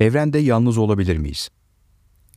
[0.00, 1.48] Evrende yalnız olabilir miyiz?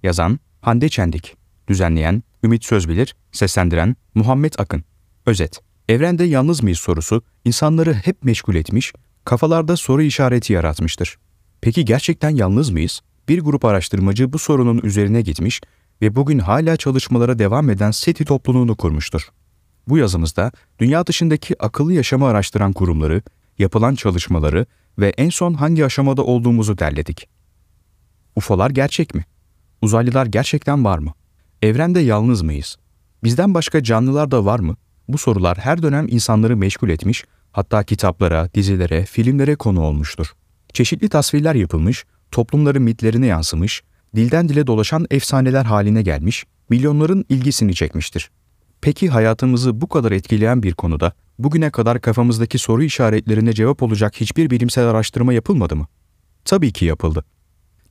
[0.03, 1.35] Yazan Hande Çendik,
[1.67, 4.83] düzenleyen Ümit Sözbilir, seslendiren Muhammed Akın.
[5.25, 8.93] Özet: Evrende yalnız mıyız sorusu insanları hep meşgul etmiş,
[9.25, 11.17] kafalarda soru işareti yaratmıştır.
[11.61, 13.01] Peki gerçekten yalnız mıyız?
[13.29, 15.61] Bir grup araştırmacı bu sorunun üzerine gitmiş
[16.01, 19.29] ve bugün hala çalışmalara devam eden SETI topluluğunu kurmuştur.
[19.87, 23.21] Bu yazımızda dünya dışındaki akıllı yaşamı araştıran kurumları,
[23.57, 24.65] yapılan çalışmaları
[24.99, 27.40] ve en son hangi aşamada olduğumuzu derledik.
[28.35, 29.25] UFO'lar gerçek mi?
[29.81, 31.13] Uzaylılar gerçekten var mı?
[31.61, 32.77] Evrende yalnız mıyız?
[33.23, 34.75] Bizden başka canlılar da var mı?
[35.07, 40.33] Bu sorular her dönem insanları meşgul etmiş, hatta kitaplara, dizilere, filmlere konu olmuştur.
[40.73, 43.83] Çeşitli tasvirler yapılmış, toplumların mitlerine yansımış,
[44.15, 48.31] dilden dile dolaşan efsaneler haline gelmiş, milyonların ilgisini çekmiştir.
[48.81, 54.49] Peki hayatımızı bu kadar etkileyen bir konuda bugüne kadar kafamızdaki soru işaretlerine cevap olacak hiçbir
[54.49, 55.87] bilimsel araştırma yapılmadı mı?
[56.45, 57.25] Tabii ki yapıldı.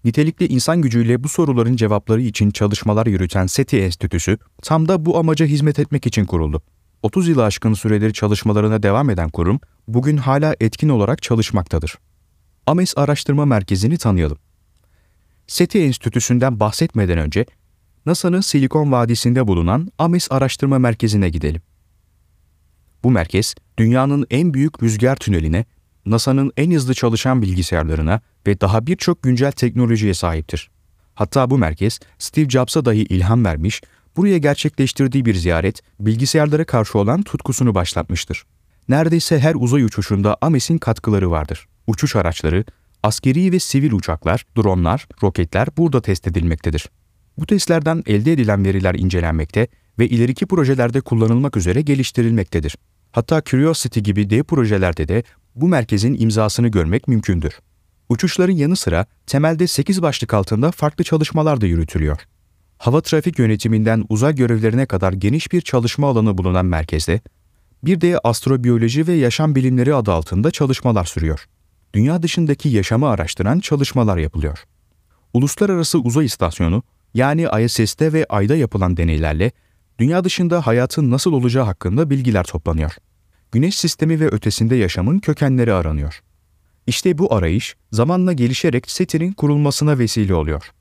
[0.04, 5.46] Nitelikli insan gücüyle bu soruların cevapları için çalışmalar yürüten SETI Enstitüsü tam da bu amaca
[5.46, 6.62] hizmet etmek için kuruldu.
[7.02, 11.94] 30 yılı aşkın süredir çalışmalarına devam eden kurum bugün hala etkin olarak çalışmaktadır.
[12.66, 14.38] AMES Araştırma Merkezi'ni tanıyalım.
[15.46, 17.46] SETI Enstitüsü'nden bahsetmeden önce
[18.06, 21.62] NASA'nın Silikon Vadisi'nde bulunan AMES Araştırma Merkezi'ne gidelim.
[23.02, 25.64] Bu merkez, dünyanın en büyük rüzgar tüneline,
[26.06, 30.70] NASA'nın en hızlı çalışan bilgisayarlarına ve daha birçok güncel teknolojiye sahiptir.
[31.14, 33.82] Hatta bu merkez, Steve Jobs'a dahi ilham vermiş,
[34.16, 38.44] buraya gerçekleştirdiği bir ziyaret, bilgisayarlara karşı olan tutkusunu başlatmıştır.
[38.88, 41.68] Neredeyse her uzay uçuşunda AMES'in katkıları vardır.
[41.86, 42.64] Uçuş araçları,
[43.02, 46.88] askeri ve sivil uçaklar, dronlar, roketler burada test edilmektedir.
[47.38, 52.76] Bu testlerden elde edilen veriler incelenmekte ve ileriki projelerde kullanılmak üzere geliştirilmektedir.
[53.12, 55.22] Hatta Curiosity gibi dev projelerde de
[55.54, 57.58] bu merkezin imzasını görmek mümkündür.
[58.08, 62.26] Uçuşların yanı sıra temelde 8 başlık altında farklı çalışmalar da yürütülüyor.
[62.78, 67.20] Hava trafik yönetiminden uzay görevlerine kadar geniş bir çalışma alanı bulunan merkezde,
[67.82, 71.46] bir de astrobiyoloji ve yaşam bilimleri adı altında çalışmalar sürüyor.
[71.94, 74.64] Dünya dışındaki yaşamı araştıran çalışmalar yapılıyor.
[75.34, 76.82] Uluslararası Uzay İstasyonu,
[77.14, 79.52] yani ISS'te ve Ay'da yapılan deneylerle
[79.98, 82.92] dünya dışında hayatın nasıl olacağı hakkında bilgiler toplanıyor.
[83.52, 86.20] Güneş sistemi ve ötesinde yaşamın kökenleri aranıyor.
[86.86, 90.72] İşte bu arayış zamanla gelişerek SETI'nin kurulmasına vesile oluyor.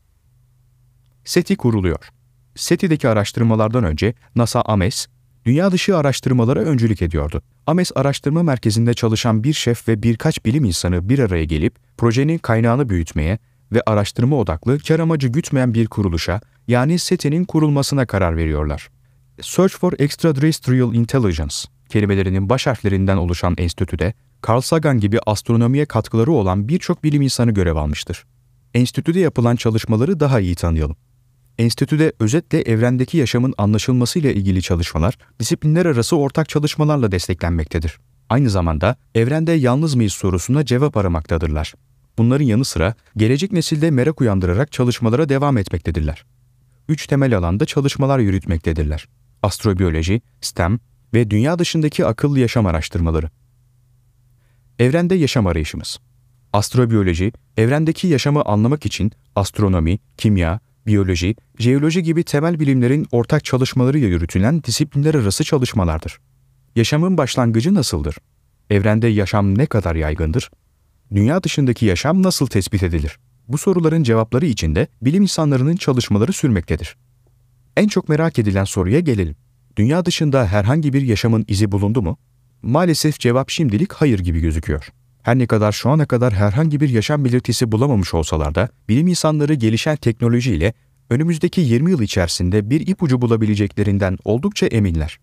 [1.26, 2.10] SETI kuruluyor.
[2.56, 5.08] SETI'deki araştırmalardan önce NASA AMES,
[5.46, 7.42] dünya dışı araştırmalara öncülük ediyordu.
[7.68, 12.90] AMES Araştırma Merkezi'nde çalışan bir şef ve birkaç bilim insanı bir araya gelip projenin kaynağını
[12.90, 13.40] büyütmeye
[13.72, 18.90] ve araştırma odaklı, kar amacı gütmeyen bir kuruluşa yani SETI'nin kurulmasına karar veriyorlar.
[19.42, 21.56] Search for Extraterrestrial Intelligence
[21.90, 24.14] kelimelerinin baş harflerinden oluşan enstitüde
[24.50, 28.26] Carl Sagan gibi astronomiye katkıları olan birçok bilim insanı görev almıştır.
[28.74, 30.96] Enstitüde yapılan çalışmaları daha iyi tanıyalım.
[31.58, 38.00] Enstitüde özetle evrendeki yaşamın anlaşılmasıyla ilgili çalışmalar, disiplinler arası ortak çalışmalarla desteklenmektedir.
[38.30, 41.74] Aynı zamanda evrende yalnız mıyız sorusuna cevap aramaktadırlar.
[42.18, 46.26] Bunların yanı sıra gelecek nesilde merak uyandırarak çalışmalara devam etmektedirler.
[46.90, 49.08] Üç temel alanda çalışmalar yürütmektedirler.
[49.44, 50.80] Astrobiyoloji, STEM
[51.14, 53.30] ve dünya dışındaki akıllı yaşam araştırmaları.
[54.80, 56.00] Evrende yaşam arayışımız.
[56.54, 64.64] Astrobiyoloji, evrendeki yaşamı anlamak için astronomi, kimya, biyoloji, jeoloji gibi temel bilimlerin ortak çalışmalarıyla yürütülen
[64.64, 66.20] disiplinler arası çalışmalardır.
[66.76, 68.16] Yaşamın başlangıcı nasıldır?
[68.70, 70.52] Evrende yaşam ne kadar yaygındır?
[71.16, 73.20] Dünya dışındaki yaşam nasıl tespit edilir?
[73.48, 76.96] Bu soruların cevapları için de bilim insanlarının çalışmaları sürmektedir.
[77.78, 79.36] En çok merak edilen soruya gelelim.
[79.80, 82.18] Dünya dışında herhangi bir yaşamın izi bulundu mu?
[82.62, 84.90] Maalesef cevap şimdilik hayır gibi gözüküyor.
[85.24, 89.54] Her ne kadar şu ana kadar herhangi bir yaşam belirtisi bulamamış olsalar da bilim insanları
[89.54, 90.74] gelişen teknolojiyle
[91.10, 95.20] önümüzdeki 20 yıl içerisinde bir ipucu bulabileceklerinden oldukça eminler.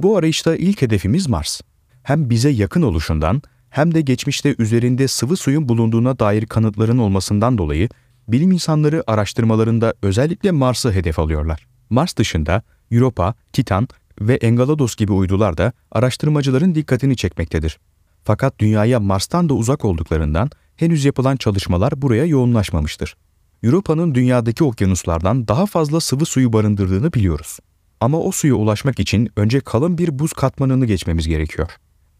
[0.00, 1.60] Bu arayışta ilk hedefimiz Mars.
[2.02, 7.88] Hem bize yakın oluşundan hem de geçmişte üzerinde sıvı suyun bulunduğuna dair kanıtların olmasından dolayı
[8.28, 11.66] bilim insanları araştırmalarında özellikle Mars'ı hedef alıyorlar.
[11.90, 13.88] Mars dışında Europa, Titan
[14.20, 17.78] ve Enceladus gibi uydular da araştırmacıların dikkatini çekmektedir.
[18.24, 23.16] Fakat dünyaya Mars'tan da uzak olduklarından henüz yapılan çalışmalar buraya yoğunlaşmamıştır.
[23.62, 27.58] Europa'nın dünyadaki okyanuslardan daha fazla sıvı suyu barındırdığını biliyoruz.
[28.00, 31.70] Ama o suya ulaşmak için önce kalın bir buz katmanını geçmemiz gerekiyor.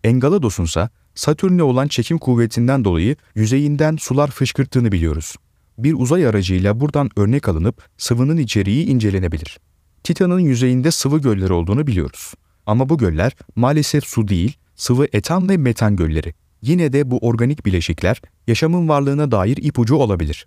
[0.04, 5.34] Enceladus'un ise Satürn'e olan çekim kuvvetinden dolayı yüzeyinden sular fışkırttığını biliyoruz.
[5.78, 9.58] Bir uzay aracıyla buradan örnek alınıp sıvının içeriği incelenebilir.
[10.06, 12.34] Titan'ın yüzeyinde sıvı göller olduğunu biliyoruz.
[12.66, 16.34] Ama bu göller maalesef su değil, sıvı etan ve metan gölleri.
[16.62, 20.46] Yine de bu organik bileşikler yaşamın varlığına dair ipucu olabilir.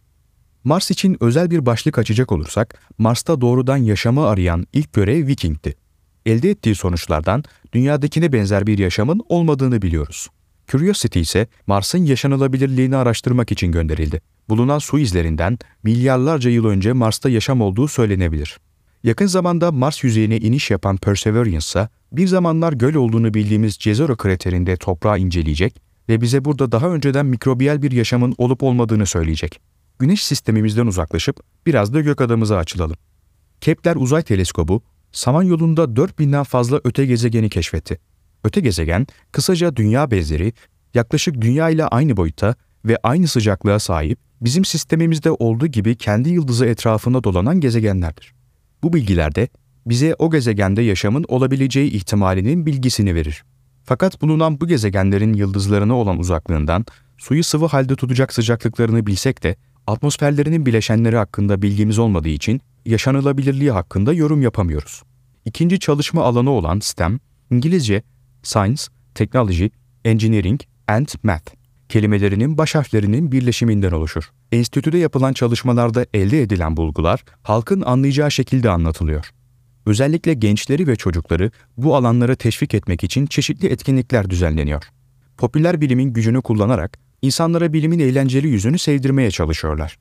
[0.64, 5.76] Mars için özel bir başlık açacak olursak, Mars'ta doğrudan yaşamı arayan ilk görev Viking'ti.
[6.26, 10.28] Elde ettiği sonuçlardan dünyadakine benzer bir yaşamın olmadığını biliyoruz.
[10.68, 14.22] Curiosity ise Mars'ın yaşanılabilirliğini araştırmak için gönderildi.
[14.50, 18.60] Bulunan su izlerinden milyarlarca yıl önce Mars'ta yaşam olduğu söylenebilir.
[19.04, 24.78] Yakın zamanda Mars yüzeyine iniş yapan Perseverance ise bir zamanlar göl olduğunu bildiğimiz Jezero kraterinde
[24.78, 29.62] toprağı inceleyecek ve bize burada daha önceden mikrobiyal bir yaşamın olup olmadığını söyleyecek.
[30.00, 32.98] Güneş sistemimizden uzaklaşıp biraz da gök adamıza açılalım.
[33.62, 34.82] Kepler Uzay Teleskobu,
[35.12, 38.00] Samanyolu'nda 4000'den fazla öte gezegeni keşfetti.
[38.44, 40.54] Öte gezegen, kısaca dünya benzeri,
[40.94, 42.56] yaklaşık dünya ile aynı boyutta
[42.86, 48.39] ve aynı sıcaklığa sahip, bizim sistemimizde olduğu gibi kendi yıldızı etrafında dolanan gezegenlerdir.
[48.84, 49.48] Bu bilgiler de
[49.86, 53.44] bize o gezegende yaşamın olabileceği ihtimalinin bilgisini verir.
[53.84, 56.86] Fakat bulunan bu gezegenlerin yıldızlarına olan uzaklığından
[57.18, 59.56] suyu sıvı halde tutacak sıcaklıklarını bilsek de
[59.88, 65.04] atmosferlerinin bileşenleri hakkında bilgimiz olmadığı için yaşanılabilirliği hakkında yorum yapamıyoruz.
[65.46, 67.20] İkinci çalışma alanı olan STEM,
[67.52, 68.04] İngilizce
[68.44, 68.84] Science,
[69.16, 69.68] Technology,
[70.06, 71.59] Engineering and Math
[71.90, 74.30] kelimelerinin baş harflerinin birleşiminden oluşur.
[74.52, 79.30] Enstitüde yapılan çalışmalarda elde edilen bulgular halkın anlayacağı şekilde anlatılıyor.
[79.86, 84.84] Özellikle gençleri ve çocukları bu alanlara teşvik etmek için çeşitli etkinlikler düzenleniyor.
[85.38, 90.00] Popüler bilimin gücünü kullanarak insanlara bilimin eğlenceli yüzünü sevdirmeye çalışıyorlar.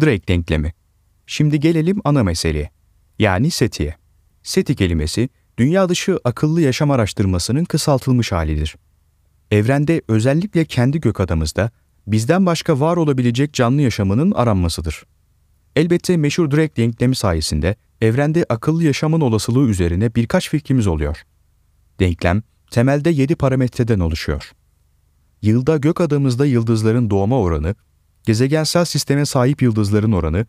[0.00, 0.72] Drake denklemi.
[1.26, 2.70] Şimdi gelelim ana meseleye.
[3.18, 3.96] Yani SETI'ye.
[4.42, 8.76] SETI kelimesi, dünya dışı akıllı yaşam araştırmasının kısaltılmış halidir.
[9.50, 11.70] Evrende özellikle kendi gök adamızda
[12.06, 15.04] bizden başka var olabilecek canlı yaşamının aranmasıdır.
[15.76, 21.22] Elbette meşhur Drake denklemi sayesinde evrende akıllı yaşamın olasılığı üzerine birkaç fikrimiz oluyor.
[22.00, 24.52] Denklem, temelde 7 parametreden oluşuyor.
[25.42, 27.74] Yılda gök adamızda yıldızların doğma oranı,
[28.22, 30.46] gezegensel sisteme sahip yıldızların oranı,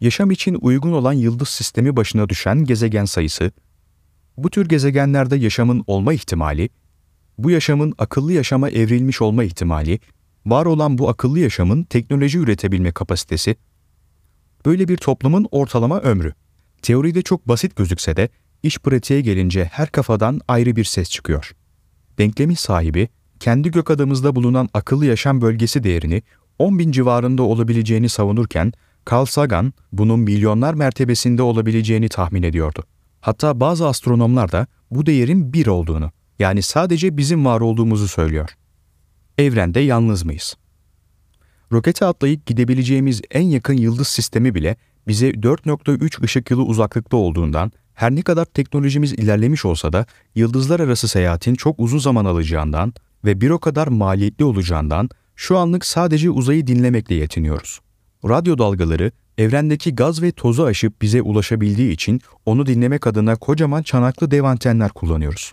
[0.00, 3.52] yaşam için uygun olan yıldız sistemi başına düşen gezegen sayısı,
[4.36, 6.70] bu tür gezegenlerde yaşamın olma ihtimali,
[7.38, 10.00] bu yaşamın akıllı yaşama evrilmiş olma ihtimali,
[10.46, 13.56] var olan bu akıllı yaşamın teknoloji üretebilme kapasitesi,
[14.66, 16.32] böyle bir toplumun ortalama ömrü.
[16.82, 18.28] Teoride çok basit gözükse de
[18.62, 21.52] iş pratiğe gelince her kafadan ayrı bir ses çıkıyor.
[22.18, 23.08] Denklemin sahibi,
[23.40, 26.22] kendi gök adamızda bulunan akıllı yaşam bölgesi değerini
[26.58, 28.72] 10 bin civarında olabileceğini savunurken,
[29.10, 32.84] Carl Sagan bunun milyonlar mertebesinde olabileceğini tahmin ediyordu.
[33.20, 38.50] Hatta bazı astronomlar da bu değerin bir olduğunu, yani sadece bizim var olduğumuzu söylüyor.
[39.38, 40.56] Evrende yalnız mıyız?
[41.72, 44.76] Rokete atlayıp gidebileceğimiz en yakın yıldız sistemi bile
[45.08, 51.08] bize 4.3 ışık yılı uzaklıkta olduğundan her ne kadar teknolojimiz ilerlemiş olsa da yıldızlar arası
[51.08, 52.92] seyahatin çok uzun zaman alacağından
[53.24, 57.80] ve bir o kadar maliyetli olacağından şu anlık sadece uzayı dinlemekle yetiniyoruz.
[58.24, 64.30] Radyo dalgaları evrendeki gaz ve tozu aşıp bize ulaşabildiği için onu dinlemek adına kocaman çanaklı
[64.30, 65.52] dev antenler kullanıyoruz.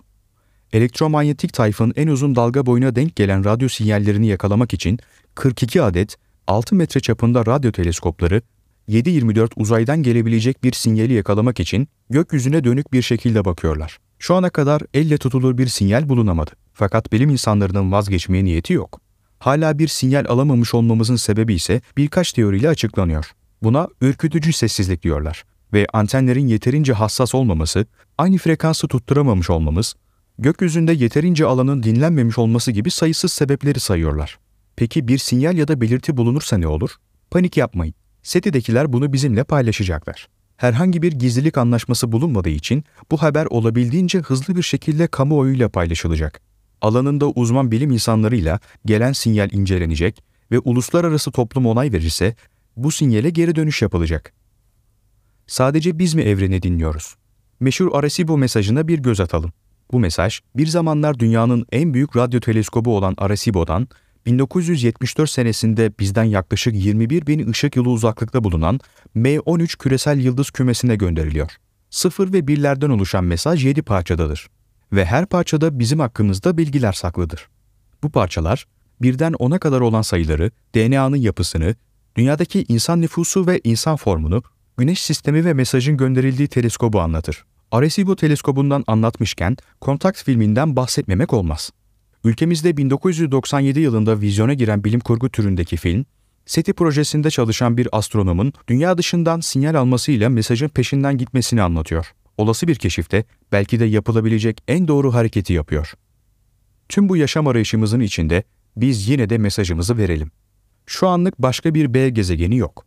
[0.76, 4.98] Elektromanyetik tayfın en uzun dalga boyuna denk gelen radyo sinyallerini yakalamak için
[5.34, 8.42] 42 adet 6 metre çapında radyo teleskopları
[8.88, 13.98] 7-24 uzaydan gelebilecek bir sinyali yakalamak için gökyüzüne dönük bir şekilde bakıyorlar.
[14.18, 16.50] Şu ana kadar elle tutulur bir sinyal bulunamadı.
[16.72, 19.00] Fakat bilim insanlarının vazgeçmeye niyeti yok.
[19.38, 23.32] Hala bir sinyal alamamış olmamızın sebebi ise birkaç teoriyle açıklanıyor.
[23.62, 27.86] Buna ürkütücü sessizlik diyorlar ve antenlerin yeterince hassas olmaması,
[28.18, 29.94] aynı frekansı tutturamamış olmamız,
[30.38, 34.38] gökyüzünde yeterince alanın dinlenmemiş olması gibi sayısız sebepleri sayıyorlar.
[34.76, 36.90] Peki bir sinyal ya da belirti bulunursa ne olur?
[37.30, 37.94] Panik yapmayın.
[38.22, 40.28] SETI'dekiler bunu bizimle paylaşacaklar.
[40.56, 46.40] Herhangi bir gizlilik anlaşması bulunmadığı için bu haber olabildiğince hızlı bir şekilde kamuoyuyla paylaşılacak.
[46.80, 52.34] Alanında uzman bilim insanlarıyla gelen sinyal incelenecek ve uluslararası toplum onay verirse
[52.76, 54.32] bu sinyale geri dönüş yapılacak.
[55.46, 57.14] Sadece biz mi evreni dinliyoruz?
[57.60, 59.52] Meşhur Arecibo mesajına bir göz atalım.
[59.92, 63.88] Bu mesaj, bir zamanlar dünyanın en büyük radyo teleskobu olan Arecibo'dan
[64.26, 68.80] 1974 senesinde bizden yaklaşık 21 bin ışık yılı uzaklıkta bulunan
[69.16, 71.50] M13 küresel yıldız kümesine gönderiliyor.
[71.90, 74.48] Sıfır ve birlerden oluşan mesaj 7 parçadadır.
[74.92, 77.48] Ve her parçada bizim hakkımızda bilgiler saklıdır.
[78.02, 78.66] Bu parçalar,
[79.02, 81.74] birden 10'a kadar olan sayıları, DNA'nın yapısını,
[82.16, 84.42] dünyadaki insan nüfusu ve insan formunu,
[84.76, 87.44] güneş sistemi ve mesajın gönderildiği teleskobu anlatır.
[87.70, 91.70] Arecibo teleskobundan anlatmışken Kontakt filminden bahsetmemek olmaz.
[92.24, 96.04] Ülkemizde 1997 yılında vizyona giren bilim kurgu türündeki film,
[96.46, 102.12] SETI projesinde çalışan bir astronomun dünya dışından sinyal almasıyla mesajın peşinden gitmesini anlatıyor.
[102.38, 105.92] Olası bir keşifte belki de yapılabilecek en doğru hareketi yapıyor.
[106.88, 108.42] Tüm bu yaşam arayışımızın içinde
[108.76, 110.30] biz yine de mesajımızı verelim.
[110.86, 112.86] Şu anlık başka bir B gezegeni yok.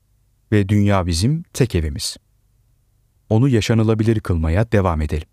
[0.51, 2.17] ve dünya bizim tek evimiz.
[3.29, 5.27] Onu yaşanılabilir kılmaya devam edelim.